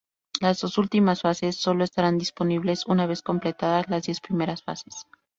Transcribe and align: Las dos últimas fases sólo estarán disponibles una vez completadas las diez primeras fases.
Las 0.39 0.59
dos 0.61 0.79
últimas 0.79 1.21
fases 1.21 1.57
sólo 1.57 1.83
estarán 1.83 2.17
disponibles 2.17 2.87
una 2.87 3.05
vez 3.05 3.21
completadas 3.21 3.87
las 3.87 4.01
diez 4.01 4.19
primeras 4.19 4.63
fases. 4.63 5.05